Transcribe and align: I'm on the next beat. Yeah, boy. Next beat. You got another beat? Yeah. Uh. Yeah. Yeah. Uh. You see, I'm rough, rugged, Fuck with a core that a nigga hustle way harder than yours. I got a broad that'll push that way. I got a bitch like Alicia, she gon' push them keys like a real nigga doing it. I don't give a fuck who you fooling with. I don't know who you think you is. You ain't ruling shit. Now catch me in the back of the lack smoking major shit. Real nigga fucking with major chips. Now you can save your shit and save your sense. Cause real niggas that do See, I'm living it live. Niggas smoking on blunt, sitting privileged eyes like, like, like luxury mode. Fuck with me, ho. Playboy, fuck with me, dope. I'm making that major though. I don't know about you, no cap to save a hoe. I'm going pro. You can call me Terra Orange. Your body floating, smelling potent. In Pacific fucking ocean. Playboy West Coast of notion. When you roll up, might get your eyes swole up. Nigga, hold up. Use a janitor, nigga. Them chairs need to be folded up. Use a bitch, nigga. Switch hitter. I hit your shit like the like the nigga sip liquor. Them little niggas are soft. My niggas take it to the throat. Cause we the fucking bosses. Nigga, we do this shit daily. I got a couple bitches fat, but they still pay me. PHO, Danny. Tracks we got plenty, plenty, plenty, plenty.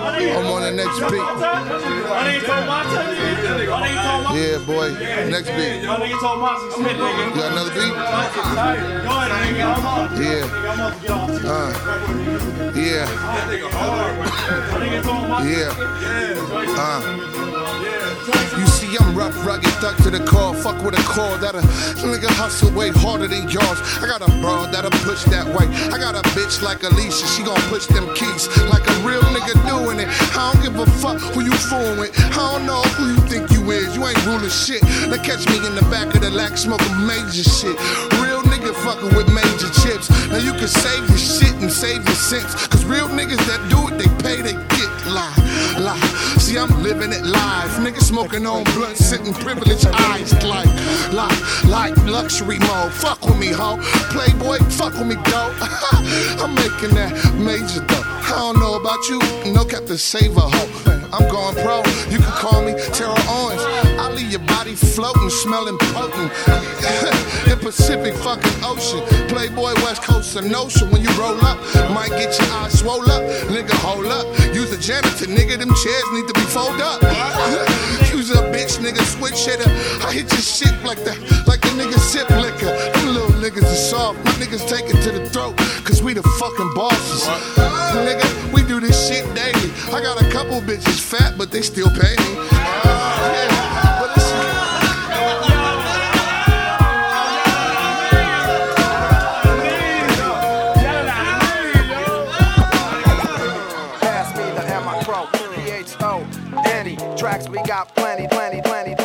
I'm 0.00 0.46
on 0.46 0.62
the 0.62 0.70
next 0.72 0.98
beat. 1.10 1.20
Yeah, 4.32 4.58
boy. 4.64 4.88
Next 5.28 5.50
beat. 5.50 5.82
You 5.82 5.88
got 7.36 7.52
another 7.52 7.74
beat? 7.74 7.94
Yeah. 10.20 10.44
Uh. 11.44 11.70
Yeah. 12.74 13.06
Yeah. 15.44 15.70
Uh. 16.78 17.00
You 18.58 18.66
see, 18.66 18.96
I'm 18.98 19.14
rough, 19.14 19.44
rugged, 19.44 19.69
Fuck 20.62 20.84
with 20.84 20.92
a 20.92 21.04
core 21.08 21.38
that 21.40 21.56
a 21.56 21.64
nigga 22.04 22.28
hustle 22.36 22.68
way 22.76 22.90
harder 22.92 23.26
than 23.26 23.48
yours. 23.48 23.80
I 23.96 24.06
got 24.06 24.20
a 24.20 24.28
broad 24.44 24.72
that'll 24.76 24.92
push 25.08 25.24
that 25.32 25.48
way. 25.56 25.64
I 25.88 25.96
got 25.96 26.12
a 26.12 26.20
bitch 26.36 26.60
like 26.60 26.82
Alicia, 26.84 27.26
she 27.32 27.42
gon' 27.42 27.56
push 27.72 27.86
them 27.86 28.04
keys 28.12 28.44
like 28.68 28.84
a 28.84 28.96
real 29.00 29.24
nigga 29.32 29.56
doing 29.64 30.00
it. 30.00 30.08
I 30.36 30.52
don't 30.52 30.60
give 30.60 30.76
a 30.76 30.84
fuck 31.00 31.16
who 31.32 31.40
you 31.40 31.52
fooling 31.52 31.98
with. 31.98 32.12
I 32.36 32.44
don't 32.52 32.66
know 32.68 32.82
who 33.00 33.08
you 33.08 33.20
think 33.24 33.48
you 33.50 33.64
is. 33.72 33.96
You 33.96 34.04
ain't 34.04 34.20
ruling 34.26 34.52
shit. 34.52 34.84
Now 35.08 35.16
catch 35.24 35.48
me 35.48 35.64
in 35.64 35.74
the 35.74 35.86
back 35.88 36.12
of 36.14 36.20
the 36.20 36.30
lack 36.30 36.56
smoking 36.56 37.06
major 37.08 37.44
shit. 37.44 37.76
Real 38.20 38.44
nigga 38.44 38.76
fucking 38.84 39.16
with 39.16 39.32
major 39.32 39.72
chips. 39.80 40.12
Now 40.28 40.44
you 40.44 40.52
can 40.52 40.68
save 40.68 41.08
your 41.08 41.18
shit 41.18 41.56
and 41.64 41.72
save 41.72 42.04
your 42.04 42.20
sense. 42.20 42.52
Cause 42.68 42.84
real 42.84 43.08
niggas 43.08 43.40
that 43.48 43.64
do 43.72 43.89
See, 46.50 46.58
I'm 46.58 46.82
living 46.82 47.12
it 47.12 47.24
live. 47.24 47.70
Niggas 47.78 48.02
smoking 48.02 48.44
on 48.44 48.64
blunt, 48.74 48.96
sitting 48.96 49.32
privileged 49.32 49.86
eyes 49.86 50.32
like, 50.42 50.66
like, 51.12 51.64
like 51.64 51.96
luxury 52.06 52.58
mode. 52.58 52.92
Fuck 52.92 53.24
with 53.24 53.38
me, 53.38 53.52
ho. 53.52 53.78
Playboy, 54.10 54.58
fuck 54.68 54.94
with 54.94 55.06
me, 55.06 55.14
dope. 55.14 55.54
I'm 56.42 56.52
making 56.56 56.96
that 56.96 57.12
major 57.36 57.86
though. 57.86 58.02
I 58.02 58.34
don't 58.36 58.58
know 58.58 58.74
about 58.74 58.98
you, 59.08 59.20
no 59.52 59.64
cap 59.64 59.84
to 59.86 59.96
save 59.96 60.36
a 60.36 60.40
hoe. 60.40 61.08
I'm 61.12 61.30
going 61.30 61.54
pro. 61.54 61.84
You 62.10 62.18
can 62.18 62.32
call 62.32 62.64
me 62.64 62.74
Terra 62.94 63.14
Orange. 63.30 63.89
Your 64.30 64.38
body 64.46 64.76
floating, 64.76 65.28
smelling 65.28 65.76
potent. 65.90 66.30
In 67.50 67.58
Pacific 67.58 68.14
fucking 68.14 68.62
ocean. 68.62 69.02
Playboy 69.26 69.74
West 69.82 70.02
Coast 70.04 70.36
of 70.36 70.44
notion. 70.44 70.88
When 70.92 71.02
you 71.02 71.10
roll 71.18 71.34
up, 71.42 71.58
might 71.90 72.10
get 72.10 72.38
your 72.38 72.46
eyes 72.62 72.78
swole 72.78 73.10
up. 73.10 73.22
Nigga, 73.50 73.74
hold 73.82 74.06
up. 74.06 74.26
Use 74.54 74.70
a 74.70 74.78
janitor, 74.78 75.26
nigga. 75.26 75.58
Them 75.58 75.74
chairs 75.74 76.04
need 76.12 76.28
to 76.28 76.34
be 76.34 76.46
folded 76.46 76.80
up. 76.80 77.02
Use 78.14 78.30
a 78.30 78.46
bitch, 78.54 78.78
nigga. 78.78 79.02
Switch 79.02 79.34
hitter. 79.34 79.68
I 80.06 80.12
hit 80.12 80.30
your 80.30 80.46
shit 80.46 80.78
like 80.84 81.02
the 81.02 81.18
like 81.48 81.60
the 81.62 81.74
nigga 81.74 81.98
sip 81.98 82.30
liquor. 82.30 82.70
Them 82.70 83.14
little 83.14 83.34
niggas 83.42 83.66
are 83.66 83.82
soft. 83.90 84.24
My 84.24 84.30
niggas 84.38 84.62
take 84.68 84.94
it 84.94 85.02
to 85.02 85.10
the 85.10 85.28
throat. 85.28 85.56
Cause 85.82 86.04
we 86.04 86.14
the 86.14 86.22
fucking 86.22 86.72
bosses. 86.74 87.26
Nigga, 88.06 88.54
we 88.54 88.62
do 88.62 88.78
this 88.78 89.08
shit 89.08 89.26
daily. 89.34 89.72
I 89.90 90.00
got 90.00 90.22
a 90.22 90.30
couple 90.30 90.60
bitches 90.60 91.00
fat, 91.00 91.34
but 91.36 91.50
they 91.50 91.62
still 91.62 91.90
pay 91.90 92.14
me. 92.14 92.59
PHO, 105.32 106.26
Danny. 106.64 106.96
Tracks 107.16 107.48
we 107.48 107.62
got 107.64 107.94
plenty, 107.94 108.28
plenty, 108.28 108.60
plenty, 108.62 108.94
plenty. 108.94 108.99